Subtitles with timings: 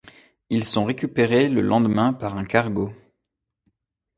[0.49, 2.89] Ils sont récupérés le lendemain par un cargo.